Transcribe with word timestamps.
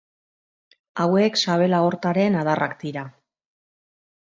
Hauek 1.03 1.37
sabel 1.43 1.77
aortaren 1.81 2.39
adarrak 2.41 2.75
dira. 2.87 3.07